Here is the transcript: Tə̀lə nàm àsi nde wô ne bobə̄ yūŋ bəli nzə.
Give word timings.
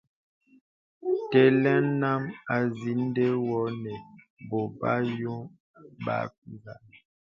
Tə̀lə 1.29 1.73
nàm 2.01 2.21
àsi 2.55 2.91
nde 3.03 3.25
wô 3.47 3.59
ne 3.83 3.93
bobə̄ 4.47 4.95
yūŋ 5.17 5.41
bəli 6.03 6.43
nzə. 6.53 6.73